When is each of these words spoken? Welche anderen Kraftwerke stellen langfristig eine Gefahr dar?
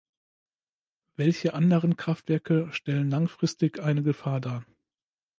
Welche 1.15 1.53
anderen 1.53 1.95
Kraftwerke 1.95 2.69
stellen 2.73 3.11
langfristig 3.11 3.79
eine 3.81 4.01
Gefahr 4.01 4.41
dar? 4.41 4.65